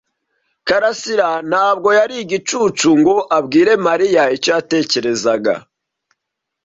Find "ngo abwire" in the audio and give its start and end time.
2.99-3.73